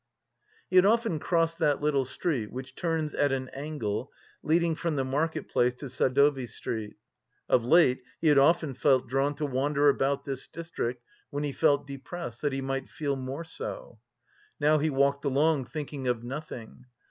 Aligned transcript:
He 0.67 0.77
had 0.77 0.85
often 0.87 1.19
crossed 1.19 1.59
that 1.59 1.79
little 1.79 2.05
street 2.05 2.51
which 2.51 2.73
turns 2.75 3.13
at 3.13 3.31
an 3.31 3.49
angle, 3.49 4.11
leading 4.41 4.73
from 4.73 4.95
the 4.95 5.05
market 5.05 5.47
place 5.47 5.75
to 5.75 5.89
Sadovy 5.89 6.47
Street. 6.49 6.95
Of 7.47 7.63
late 7.65 8.01
he 8.19 8.27
had 8.29 8.39
often 8.39 8.73
felt 8.73 9.07
drawn 9.07 9.35
to 9.35 9.45
wander 9.45 9.89
about 9.89 10.25
this 10.25 10.47
district, 10.47 11.03
when 11.29 11.43
he 11.43 11.51
felt 11.51 11.85
depressed, 11.85 12.41
that 12.41 12.51
he 12.51 12.61
might 12.61 12.89
feel 12.89 13.15
more 13.15 13.43
so. 13.43 13.99
Now 14.59 14.79
he 14.79 14.89
walked 14.89 15.23
along, 15.23 15.65
thinking 15.65 16.07
of 16.07 16.23
nothing. 16.23 16.85